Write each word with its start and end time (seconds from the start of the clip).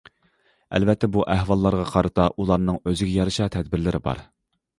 ئەلۋەتتە 0.77 1.09
بۇ 1.15 1.25
ئەھۋاللارغا 1.33 1.83
قارىتا 1.91 2.25
ئۇلارنىڭ 2.31 2.81
ئۆزىگە 2.85 3.15
يارىشا 3.19 3.49
تەدبىرلىرى 3.59 4.03
بار. 4.11 4.25